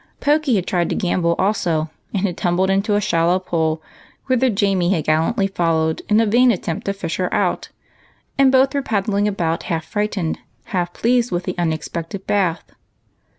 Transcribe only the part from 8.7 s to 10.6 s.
were paddling about half frightened,